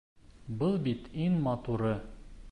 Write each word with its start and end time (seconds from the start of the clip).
Был 0.61 0.71
бит 0.87 1.11
иң 1.25 1.35
матуры! 1.49 1.93